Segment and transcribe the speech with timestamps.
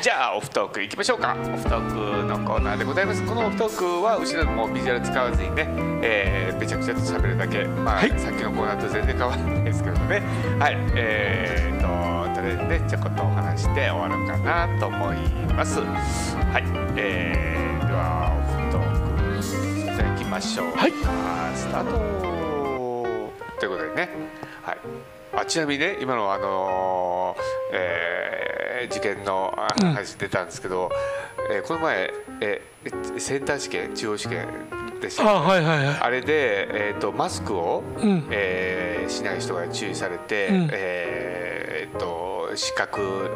[0.00, 1.36] じゃあオフトークいきましょうか。
[1.40, 3.26] オフトークのコーナーでございます。
[3.26, 5.66] このオフトークは後ろでもビジュアル使わずにね、
[6.02, 7.64] えー、べちゃくちゃと喋るだけ。
[7.64, 10.22] まあ、はい、さっきのコーナーと全然変わらないですけどね。
[10.60, 10.76] はい。
[10.94, 11.88] えーと
[12.32, 15.16] とりあえずねちょこっとお話して終わるかなと思い
[15.52, 15.80] ます。
[15.80, 16.64] はい。
[16.96, 18.82] えー、ではオフトー
[19.36, 20.76] クじゃあ行きましょう。
[20.76, 20.92] はい。
[21.56, 21.90] スタート。
[23.58, 24.08] ということでね。
[24.62, 24.78] はい。
[25.34, 28.27] あちなみにね今のあのー、えー
[28.86, 30.90] 受験の話出たんですけど、
[31.48, 34.46] うん、えー、この前、えー、センター試験中央試験
[35.00, 43.26] でした、ね、あ,、はいはいはい、あれで、えーと、マスクを、うん、えー、しない人が注意されて、うん、えー、と資格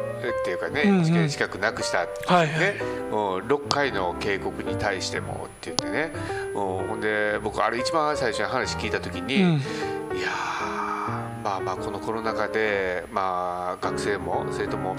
[0.41, 2.03] っていうかね、うんうん、試験資格なくした。
[2.03, 2.81] ってね、はいはい、
[3.11, 6.13] もう6回の警告に対してもって言ってね。
[6.53, 9.59] もうほんで僕あれ一番最初に話聞いた時に、いや
[11.63, 14.95] まあまあこのコロナ禍でまあ学生も生徒も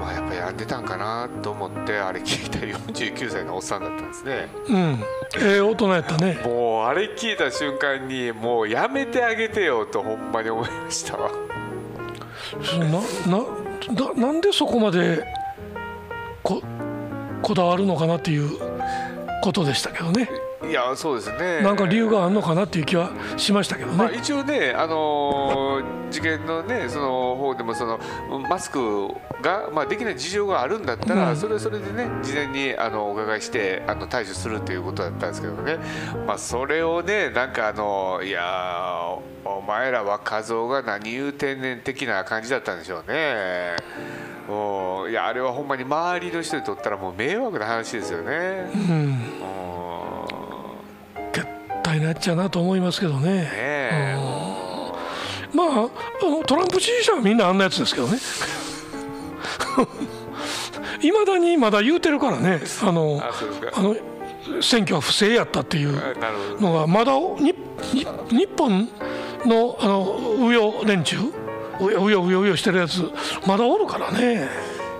[0.00, 4.48] まあやっぱり病んでたんかなと思ってあれ聞いた49歳のおっさんだったんですね。
[4.68, 4.76] うん。
[4.76, 6.40] ええー、大人やったね。
[6.44, 11.30] もうあれ聞いた瞬間にもうやめてあげてよとほんまに思いましたわ。
[12.78, 15.24] ななななんでそこまで
[16.42, 16.62] こ
[17.40, 18.58] こだわるのかなっていう
[19.42, 20.28] ことでしたけどね。
[20.68, 21.60] いやそうですね。
[21.60, 27.98] なんか理由があるのかなっていう気はしましたけどね、まあ、一応ね、あのー、受験のねその方でもその
[28.48, 29.08] マスク
[29.42, 35.78] が、まあ、できない事情があるんだったら、うん、それはそれでね事前にあのお伺いしてあの対処するということだったんですけどね、
[36.26, 43.76] まあ、それをねなんかあのいやお前らは画像が何言う天然的な感じだったんでしょうね。
[44.48, 48.70] もういやあれはほんまに周りの人にとったらもう迷惑な話ですよね。
[48.74, 49.52] うん
[51.92, 53.42] 対なっちゃうなと思いますけどね。
[53.42, 53.71] ね
[55.52, 55.70] まああ
[56.24, 58.18] のトランプ支持者はみんなあんなやつですけどね。
[61.02, 63.20] いまだにまだ言うてるからねあの
[63.72, 63.96] あの
[64.60, 65.92] 選挙は不正やったっていう
[66.60, 67.54] のがまだに
[68.30, 68.88] 日本
[69.44, 71.16] のあの右翼連中
[71.80, 73.10] うようようようよしてるやつ
[73.46, 74.48] まだおるからね。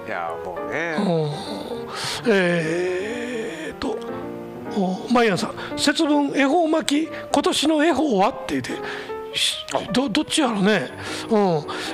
[0.07, 0.97] いやもうね。
[0.99, 3.97] うん、えー、と
[5.13, 8.31] マイアンさん節分恵方巻き今年の恵方は？
[8.31, 8.73] って言って
[9.93, 10.91] どどっちやろね、
[11.31, 11.39] うん。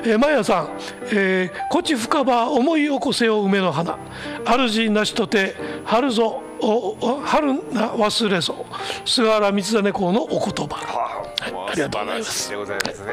[0.04, 0.70] えー、マヤさん、
[1.12, 3.98] えー「こち深場思い起こせよ梅の花。
[4.44, 5.54] 主なしとて
[5.84, 8.66] 春ぞお春な忘れぞ。
[9.04, 12.50] 菅原道真公のお言葉、はい、ありがとうございます。
[12.50, 13.12] でございますね、は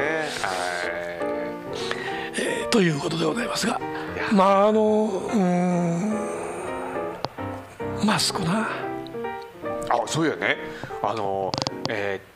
[2.38, 3.80] えー、ということでございますが。
[4.32, 4.82] まああの
[5.32, 6.14] うん。
[8.04, 8.68] マスクな。
[9.88, 10.56] あそうやね。
[11.02, 11.52] あの
[11.88, 12.20] え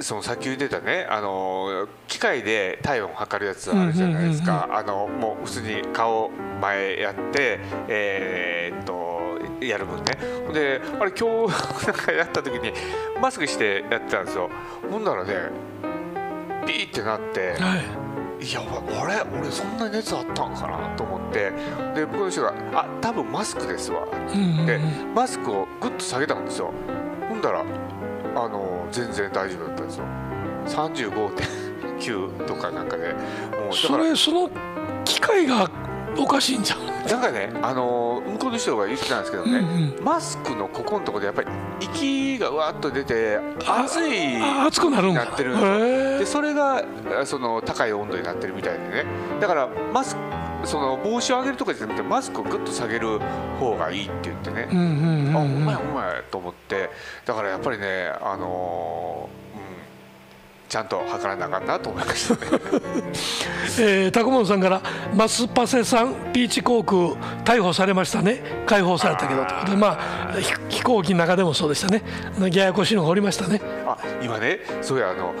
[0.00, 1.06] そのさっき言ってたね。
[1.08, 10.16] あの機械で体温を測るやつあるじゃないですか、あのもう普通に顔前やってえー、っとやる分ね。
[10.52, 12.72] であれ今日なんかやった時に
[13.20, 14.50] マスクしてやってたんですよ。
[14.90, 15.34] ほんならね
[16.66, 18.44] ピーってなって、はい。
[18.44, 19.38] いやあれ？
[19.38, 21.52] 俺そんな熱あったんかなと思って。
[21.94, 24.06] で向こうの人が「あ多分マスクですわ」
[24.66, 24.78] で
[25.14, 26.72] マスクをグッと下げたんですよ。
[27.28, 27.64] ほんだら
[28.34, 30.04] あの全然大丈夫だったんですよ。
[30.66, 34.50] 35.9とかなんかでもうそれその
[35.04, 35.70] 機械が
[36.16, 36.86] おかしいんじゃん。
[36.86, 41.48] なんかねあの向こうの人が言ってたんですけどね、うんうん、マスクのここのところでやっぱり
[41.80, 44.36] 息がわっと出て熱い。
[44.42, 46.82] 熱くなるんなってるんですでそれが
[47.26, 49.04] その高い温度になってるみたいでね。
[49.40, 50.22] だからマスク
[50.66, 53.18] その帽子を上げるとかじゃなくてマスクをグッと下げる
[53.58, 56.90] 方がいいって言ってね、うんうんうん、あお前お前と思って。
[57.24, 59.44] だからやっぱりねあのー
[60.74, 62.40] ちゃんと測らなあかんなと思いましたね。
[63.78, 64.80] えー、タコモンさんから
[65.14, 67.10] 「マスパセさんピーチ航空
[67.44, 68.64] 逮捕されましたね。
[68.66, 69.76] 解放されたけど」とで。
[69.76, 70.32] まあ
[70.68, 72.02] 飛行機の中でもそうでしたね。
[72.52, 73.60] ややこしいのがおりましたね。
[73.86, 75.32] あ今ねそうやあの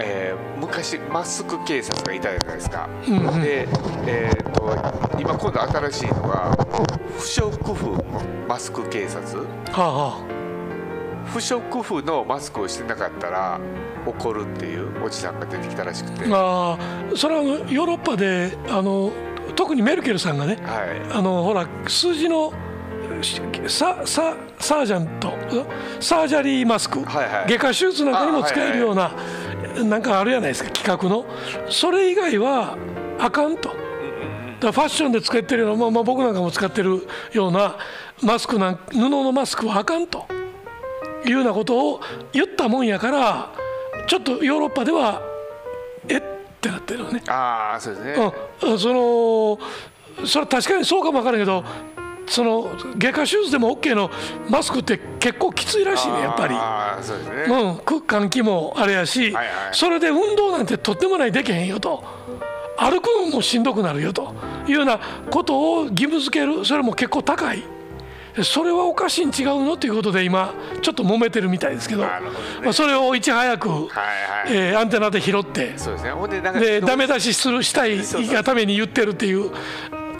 [0.00, 3.68] えー、昔マスク警察がいたじゃないですか、うんうん、で、
[4.06, 6.56] えーと、今今度新しいのが
[7.16, 8.04] 不織布
[8.48, 9.46] マスク警察、は
[9.76, 10.18] あは
[11.24, 13.60] あ、不織布のマスクをしてなかったら
[14.06, 16.24] 怒るっていうおじさんが出てきたらしくて。
[16.30, 16.78] あ
[17.16, 19.12] それはヨーロッパであの
[19.56, 22.52] 特にメルケルさんがね、はい、あのほら数字の
[23.68, 25.32] サササージャント
[26.00, 29.24] サージャリーマスク、はいはい、外科手術なんかにも使えるような、はいはい、
[29.82, 31.24] なんかあるじゃないですか企画の
[31.68, 32.76] それ以外は
[33.18, 33.74] あかんと。
[34.60, 37.76] だファッションで使ってるような、まあ、まあ僕なんかも使ってるような
[38.22, 40.26] マスクなん布のマスクはあかんと
[41.26, 42.00] いうようなことを
[42.32, 43.52] 言ったもんやから
[44.06, 45.22] ちょっとヨーロッパでは
[46.08, 46.22] えっ
[46.60, 47.22] てなってるのね。
[47.28, 48.32] ああそうですね、
[48.62, 49.58] うん、その
[50.26, 51.64] それは確かにそうかも分からんけど
[52.26, 54.10] その外科手術でも OK の
[54.48, 56.54] マスクって結構きついらしいねやっぱり。
[56.54, 62.02] うですね、うん、換気もあれやし、はいはい、それで運動なんてとってもないできへんよと。
[62.76, 64.34] 歩くのもしんどくなるよと。
[64.66, 64.98] いうような
[65.30, 66.64] ことを義務付ける。
[66.64, 67.62] それも結構高い。
[68.42, 72.08] それはおかしいん違うのということで今ちょっと揉めてるみたいですけど、ね、
[72.64, 73.90] まあ、それをいち早く、はいはい、
[74.48, 75.78] えー、アンテナで拾って。
[75.78, 76.60] そうですね。
[76.60, 78.00] でダメ出しするしたい
[78.32, 79.52] がために言ってるっていう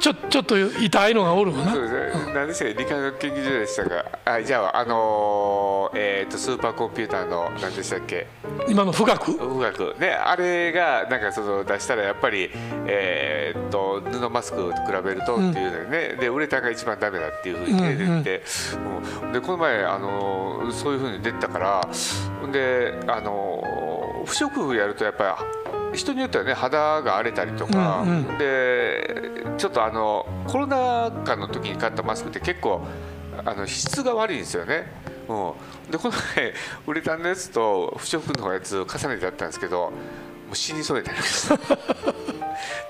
[0.04, 1.72] ちょちょっと痛いのがおるわな。
[1.72, 2.34] そうですね。
[2.34, 2.74] 何でしたっけ？
[2.74, 4.04] 理化学研究所でしたか？
[4.26, 8.26] あじゃああのー、えっ、ー、とスーパーコンピューターの何でしたっけ？
[8.68, 9.38] 今の富岳？
[9.38, 12.50] 富岳ねあれがなんかその出したらやっぱり
[12.86, 18.20] えっ、ー、と布マスクと比べるとっていうのね、うん、でウレタンが一番ダメだっていうふうに出てて、うんう
[19.30, 21.88] ん、でこの前あのー、そういうふうに出たから
[22.52, 25.63] であのー、不織布やるとやっぱり
[25.94, 29.22] 人によってはね肌が荒れたりとか、うんうん、で
[29.58, 32.82] ちょっとあのコロナ禍の時に買ったマスクって結構
[33.44, 34.86] あの質が悪いんですよね。
[35.28, 35.54] う
[35.88, 36.52] ん、でこの前
[36.86, 39.92] ウレタンのやつと不織布のやつを重ねてあったんですけども
[40.52, 42.13] う死にそうになりました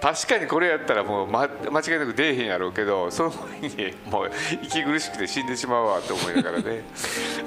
[0.00, 4.30] 確かにこれやったらもう、ま、間違いなく出えへんやろうけどその前にもう
[4.62, 6.64] 息苦しくて死んでしまうわと思いながらね、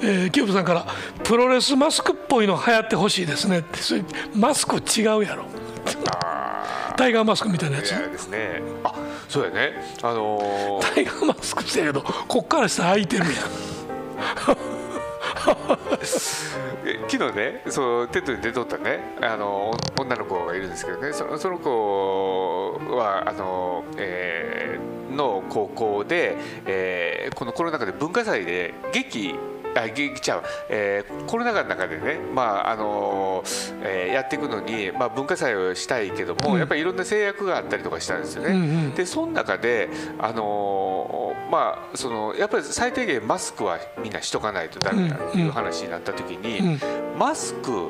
[0.02, 0.86] えー、キューブさんから
[1.24, 4.02] 「プロレスマスクっぽいの流行ってほしいですね」ってそれ
[4.34, 5.44] マスク違うやろ。
[6.96, 7.90] タイガーマスクみたいなやつ？
[7.90, 8.60] ですね。
[8.82, 8.92] あ
[9.28, 9.94] そうやね。
[10.02, 14.77] あのー、タイガーマスクしてるけどこっから下開いてるやん
[17.08, 19.16] 昨日ねそうテッドに出とったね。
[19.20, 21.12] あの女の子がいるんですけどね。
[21.12, 26.36] そのその子はあの、えー、の高校で、
[26.66, 29.34] えー、このコロナ禍で文化祭で劇
[29.82, 33.42] あ劇ちゃう、えー、コロナ禍の中でね、まああの
[33.82, 38.50] えー、やっていくのに、まあ、文化祭をしたいけども、うん、やっぱりいろんな制約があったりとかしたんですよね。
[38.50, 39.88] うんうん、でその中で、
[40.18, 46.66] あのー、まあ、そのやっぱり最低限マスクはみんなしとかないとダメだっていう話になった時に、うん。
[47.12, 47.88] うん、マスク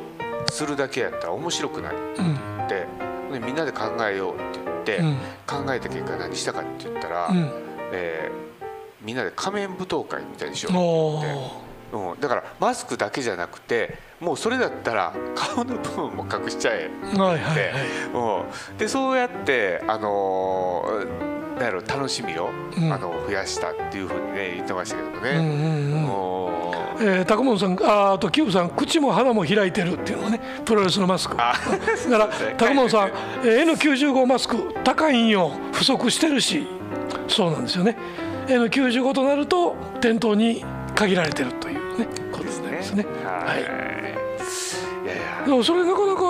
[0.51, 2.87] するだけやったら面白くないって、
[3.31, 7.51] うん、みんなで考えようって言って、考えた結果何したかって言ったら、うん、
[7.93, 11.68] えー、みんなで仮面舞踏会みたいにしようって。
[11.93, 25.31] うん、だからマスクだけじゃなくてもうそれだったら顔の部分も隠しちゃえって、はいはいはい、うん、でそうやってあのー、なんやろ楽しみを、うん、あの増やしたっていうふうにね言ってましたけどね。
[25.31, 26.29] うんうんうん。
[27.01, 30.41] えー、高本さんああとキューブさん口も鼻も開いてるっていうのね。
[30.65, 31.37] プロレスのマスク。
[31.37, 31.55] だか
[32.11, 33.09] ら高本さん、
[33.45, 35.53] えー、N95 マスク高いんよ。
[35.73, 36.67] 不足してるし。
[37.29, 37.97] そうなんですよね。
[38.49, 40.65] N95 となると店頭に
[40.95, 41.68] 限られてると
[42.91, 43.47] いうねことになりますね。
[43.47, 43.63] はい。
[43.63, 45.47] いやいや。
[45.47, 46.23] でもそれなかなか、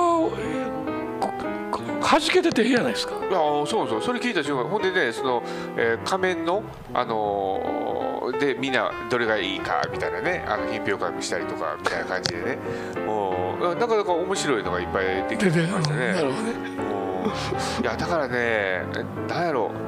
[2.01, 3.15] はじけてていいじゃないですか。
[3.15, 5.43] いやそうそうそれ聞いた瞬間ほんでねその、
[5.77, 6.63] えー、仮面の
[6.95, 12.59] あのー、でみんなどれがいいかみたいなねあの品評会したりとかみたいな感じでね
[13.07, 16.13] もうなかなか面白いのがいっぱいできてましたね。
[16.15, 16.53] なるほどね。
[17.83, 18.85] いやだからね
[19.29, 19.88] なんやろう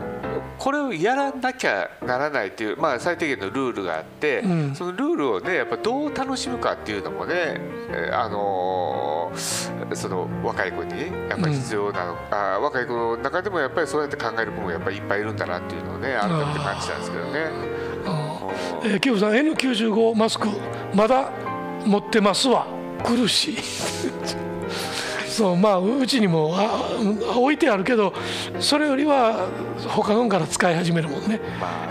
[0.60, 7.58] これをやらなきゃならないっていう、まあ、最低限のルールがあって、うん、そのルールをねやっぱどう楽しむかっていうのもね、
[8.12, 17.30] あのー、その若い子にやっぱり必要なの、うん、あ若い子の中でもやっぱりそうやって考える子もやっぱりいっぱいいるんだなっていうのをね改めて感じたんですけどね。
[18.82, 20.48] えー、キューブさん N95 マスク
[20.94, 21.30] まだ
[21.86, 22.66] 持ってますわ。
[23.02, 24.49] 苦しい
[25.40, 26.90] そうまあうちにもあ
[27.34, 28.12] 置いてあるけど
[28.58, 29.48] それよりは
[29.88, 31.40] 他のから使い始めるもんね、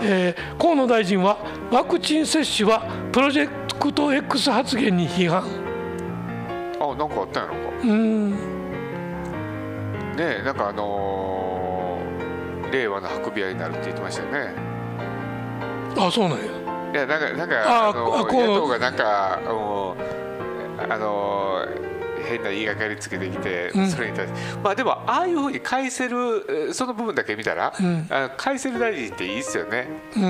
[0.04, 1.36] えー、河野大臣は
[1.68, 5.42] ワクチン接種はプロジェクト X 発言に批判。
[6.78, 7.80] あなんかあったんやろか。
[7.82, 8.30] うん。
[8.30, 8.36] ね
[10.18, 14.54] えなんかあのー、令和の運び屋になるって言ってましたよね。
[15.98, 16.44] あそうなんや。
[16.44, 18.24] いやなんかなんかあの野。
[18.26, 19.96] 党がなんかあの
[20.88, 21.89] あのー
[22.30, 24.58] 変な言いがかりつけてきて、それに対して。
[24.62, 30.24] まあでもああいうふうに返せるその部分だけ見たら、うん、あ返せる大臣っていいっすよね、うん、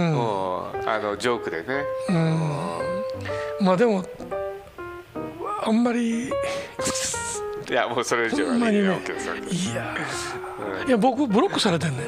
[0.89, 4.05] あのジョークでね、うん、まあでも
[5.63, 6.29] あんまり
[7.71, 8.95] いやもうそれ以上はねいや、
[10.87, 12.05] いや僕ブロックされてんね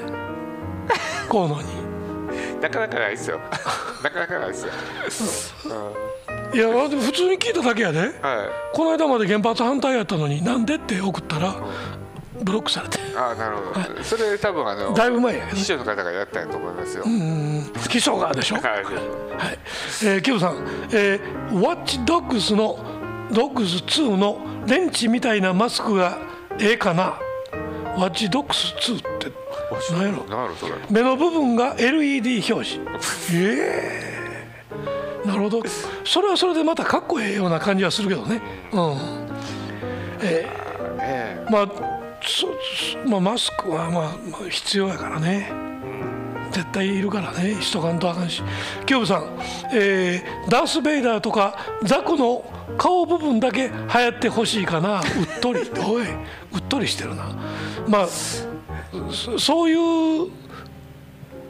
[1.29, 1.83] 河野に。
[2.61, 3.41] なかなかないっすよ。
[4.03, 4.73] なかなかないっすよ、
[5.67, 6.13] うん
[6.53, 8.11] いやでも普通に聞いただけやで、はい、
[8.75, 11.55] この間まで原発反対やったのになんでって送ったら、
[12.43, 12.99] ブロックされて。
[13.17, 17.05] ああなるほど、はい、それ多分あのだいぶ前や秘書の方がやったんやと思いますよ。
[17.07, 18.57] うん秘書がでしょ？
[18.57, 18.85] はい、はい。
[20.05, 22.79] えー、キムさん、えー、ワッチドッグスの
[23.33, 26.19] ドッグス2のレンチみたいなマスクが
[26.61, 27.19] ええかな？
[27.97, 29.33] ワッチドッグス2って
[29.93, 30.25] 何やろ
[30.91, 32.81] 目の部分が LED 表示。
[33.35, 34.12] え えー、
[35.25, 35.63] なるほど。
[36.05, 38.41] それはそれでまたかっこええような感じはするけどね。
[38.73, 38.97] うん。
[40.21, 41.93] えー、まあ
[42.25, 42.47] そ
[43.09, 45.51] まあ、マスクはまあ必要やからね。
[46.53, 47.61] 絶対いるからね。
[47.61, 48.43] しとかんとあかんし。
[48.87, 49.25] キューブさん、
[49.73, 52.45] えー、ダース・ベイダーとかザクの
[52.77, 55.01] 顔部分だけ流行ってほしいかな。
[55.01, 55.61] うっとり。
[55.85, 57.31] おいうっとりしてるな。
[57.89, 58.07] まあ
[59.39, 60.31] そういう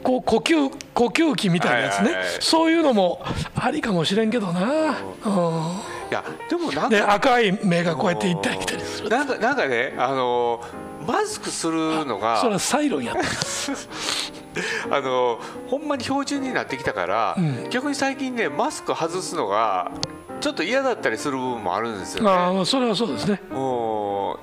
[0.03, 3.23] こう呼吸呼吸器みたいなやつね、そういうのも
[3.55, 4.95] ありかもしれんけどな、うん、い
[6.11, 10.61] やでもなんか赤い目がこうやって行ったり来たりするなんかなんかねあの
[11.07, 13.23] マスクするのが それはサイロンやった。
[14.91, 19.89] あのほんまに標準になってきたから、うん、逆に最近ねマスク外すのが
[20.41, 22.29] ちょっと嫌だったりする部分もあるんですよね。
[22.29, 23.41] あそれはそうですね。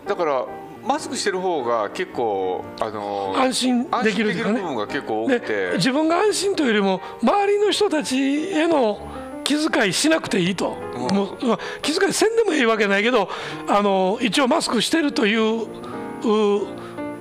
[0.09, 0.47] だから
[0.87, 5.73] マスクしてる方が結構あの安心できる部分が結構多くて。
[5.75, 9.09] 自分が安心というよりも周りの人たちへの
[9.45, 11.39] 気遣いしなくていいと、うん、もう
[11.83, 13.29] 気遣いせんでもいいわけないけど
[13.67, 15.67] あの一応マスクしてるという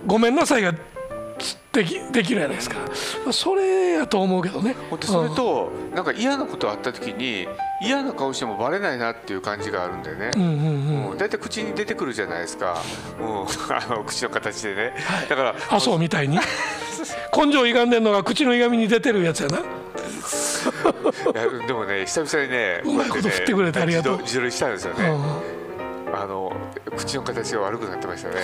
[0.06, 0.74] ごめんなさいが
[1.72, 2.78] できできるじゃないですか。
[3.32, 4.76] それやと思うけどね。
[5.02, 7.48] それと、うん、なんか嫌なことあった時に
[7.82, 12.78] 嫌な顔してもバレないなっていう感じがあるんだよね、うんうんうん、だいたい口に出てくるじゃないですか、
[13.20, 13.28] うん、
[13.76, 16.38] あの口の形でね、はい、だからあそうみたいに？
[17.36, 19.60] 根性歪んでんのが口の歪みに出てるやつやな。
[19.60, 19.62] い
[21.36, 24.18] やでもね久々にねうまいこと振ってくれてありがとう。
[24.20, 26.52] 自撮りしたんですよね、うん、あの
[26.98, 28.36] 口の形が悪くなってましたね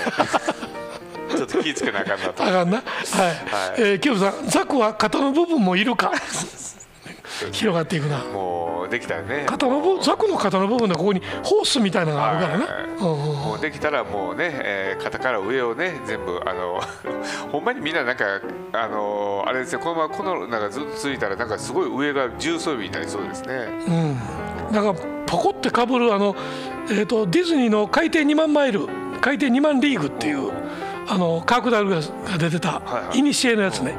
[1.36, 2.44] ちょっと気付けなあかんなと。
[2.44, 2.78] あかんな。
[2.78, 2.86] はい、
[3.26, 3.36] はい。
[3.78, 6.12] えー、キューブさんザクは肩の部分もいるか？
[7.52, 8.20] 広がっていくな。
[8.20, 9.46] もうできたらね。
[9.48, 12.66] 肩の部ザクの肩の部分でここにホースみたいなのがあるからね、
[13.00, 16.82] もうできたらもうね、えー、肩から上をね全部あの
[17.52, 18.26] ほんまにみんななんか
[18.74, 23.68] あのあれですねこのままこのなんかずっとついたらなんかすごい上が重装備になりそうですね。
[23.88, 24.20] うん。
[24.72, 26.36] なんかポコってかぶるあの、
[26.90, 28.88] えーと、ディズニーの海底2万マイル
[29.22, 30.52] 海底2万リーグっていう
[31.08, 32.02] あのカークダルが
[32.38, 32.82] 出てた、
[33.14, 33.96] いにしえのやつね、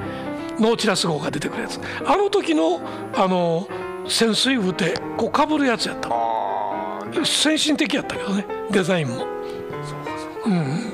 [0.58, 1.80] ノーチラス号が出てくるやつ。
[2.04, 2.80] あの時の
[3.14, 3.68] あの
[4.08, 6.10] 潜水服ってこうかぶるやつやった。
[7.24, 9.26] 先進的やったけどねデザインも。
[10.46, 10.92] うん。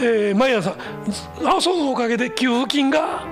[0.00, 0.74] えー、毎朝
[1.44, 3.24] 阿蘇のおかげで給付金が、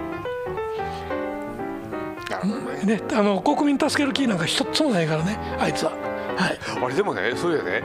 [2.84, 5.92] ね、あの国民助ける気なんか一つもないからねあいつは。
[6.36, 7.82] はい、あれでもねそういうね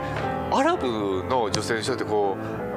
[0.50, 0.86] アラブ
[1.28, 2.67] の女性の人ってこう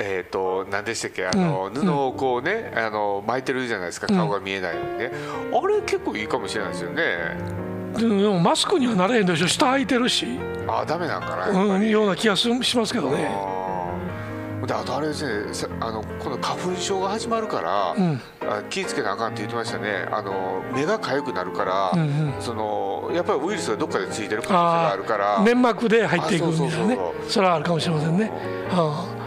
[0.00, 1.26] えーと、何でしたっけ？
[1.26, 4.06] あの、うん、布をこうね、あの巻いてるじゃないですか。
[4.06, 5.10] 顔が見えないようにね、
[5.52, 7.58] あれ結構いいかもしれないですよね。
[7.96, 9.48] でもマスクにはなれへんでしょ。
[9.48, 10.38] 下空いてるし。
[10.68, 13.28] あダメなんかなうん、ような気がしますけどね。
[14.66, 18.20] であとあれですねあのこの花粉症が始まるから、うん、
[18.68, 20.06] 気ぃつけなあかんって言ってましたね。
[20.10, 25.42] あの目が痒くなるから、うんうん、そのやっぱりウイルスがどっかでついてる可能性があるから。
[25.42, 26.98] 粘膜で入っていくみたいなね。
[27.26, 28.30] それはあるかもしれませんね。
[28.68, 29.17] はあ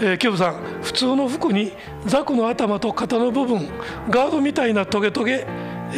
[0.00, 1.72] えー、キューブさん普通の服に
[2.06, 3.68] ザクの頭と肩の部分
[4.08, 5.46] ガードみたいなトゲトゲ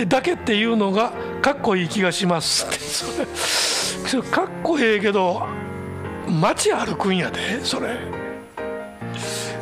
[0.08, 2.66] だけっていうのがかっこいい気がします。
[4.06, 5.46] それかっこええけど
[6.28, 7.98] 街歩くんやでそれ。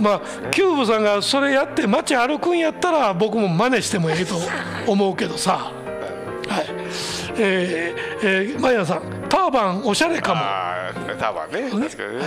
[0.01, 4.37] まあキューブさんがそれやって街歩くんやったら僕も真似してもええと
[4.87, 5.73] 思うけどさ。
[7.39, 10.41] えー、えー、マヤさんターバンおしゃれかも。
[11.19, 12.23] ターバンね確かにね、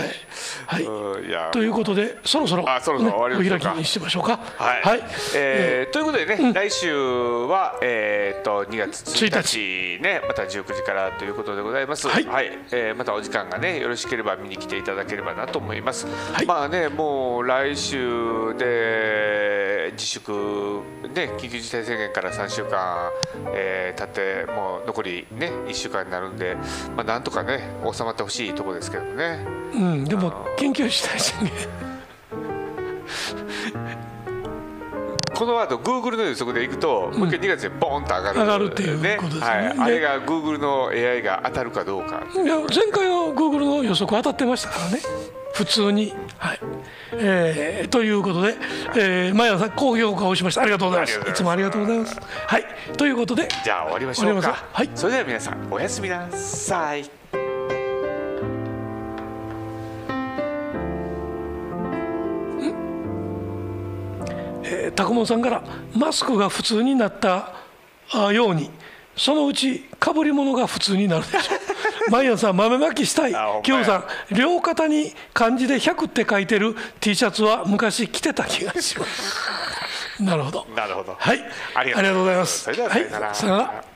[0.66, 4.36] はい、はい、ということでそろそろ、あそろそろ終わりお開きにしましょうか。
[4.36, 5.00] はい、はい、
[5.34, 10.02] えー、えー、ということでね、うん、来週はえー、っと2月1日。
[10.02, 12.08] ねまた19時からということでございます。
[12.08, 20.32] はい、はい、えー、またお時間がねよろしければ見に来ていただければなと思います、はい、まあねもう来週で自粛
[21.14, 23.10] ね緊急事態宣言から3週間、
[23.54, 26.56] えー、経ってもう残りね1週間になるんで
[26.96, 27.60] まあなんとかね
[27.92, 29.44] 収まってほしいところですけどね。
[29.74, 31.52] うんでも緊急事態宣言。
[35.34, 42.22] この後グーグルの予測でいくと、もう一回2月でボンと上がる、上がるっていうことですね、はい、あれがグーグルの AI が当たるかどうか。
[42.32, 45.00] いや前回はグーグルの予測当たってましたからね。
[45.54, 46.14] 普通に。
[46.38, 46.60] はい、
[47.14, 48.54] えー、ということで、
[48.96, 50.62] えー、前田さん高評価をしました。
[50.62, 51.20] ありがとうございます。
[51.30, 52.18] いつもありがとうございます。
[52.46, 52.64] はい。
[52.96, 54.64] ということでじゃあ終わりましょうか。
[54.72, 54.90] はい。
[54.94, 57.04] それでは皆さんおやすみなさい。
[64.64, 65.62] えー、タコモンさんから
[65.94, 67.52] マスクが普通になった
[68.32, 68.70] ように。
[69.14, 71.58] そのうちかぶり物が普通になるでしょう
[72.10, 73.30] 毎朝豆まきしたい。
[73.30, 79.36] 今日さん両肩に漢字で100って書いてる T シャツは昔着てた気がします。
[80.22, 80.66] なるほど。
[80.74, 81.16] なるほど。
[81.18, 81.42] はい。
[81.74, 82.68] ありがとうございます。
[82.68, 83.91] はい、さよなら